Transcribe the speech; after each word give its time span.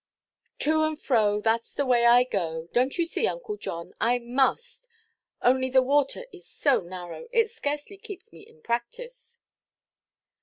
"To 0.57 0.81
and 0.81 0.99
fro, 0.99 1.43
thatʼs 1.43 1.75
the 1.75 1.85
way 1.85 2.07
I 2.07 2.23
go; 2.23 2.67
donʼt 2.73 2.97
you 2.97 3.05
see, 3.05 3.27
Uncle 3.27 3.55
John, 3.55 3.93
I 4.01 4.17
must; 4.17 4.87
only 5.43 5.69
the 5.69 5.83
water 5.83 6.25
is 6.33 6.47
so 6.47 6.79
narrow. 6.79 7.27
It 7.31 7.51
scarcely 7.51 7.97
keeps 7.97 8.33
me 8.33 8.39
in 8.41 8.63
practice." 8.63 9.37